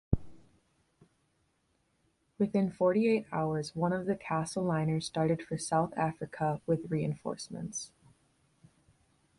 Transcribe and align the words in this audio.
Within 2.39 2.71
forty-eight 2.71 3.27
hours, 3.31 3.75
one 3.75 3.93
of 3.93 4.07
the 4.07 4.15
Castle 4.15 4.63
liners 4.63 5.05
started 5.05 5.43
for 5.43 5.59
South 5.59 5.93
Africa 5.95 6.59
with 6.65 6.89
reinforcements. 6.89 7.91